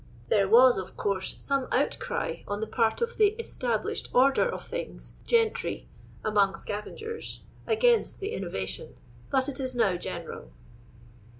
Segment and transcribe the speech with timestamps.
[0.29, 5.13] There was, of course, some outcry on the part of the" established order of things"
[5.27, 5.87] gentry
[6.25, 8.95] among sca vengers, against the innovation,
[9.29, 10.53] but it is now general.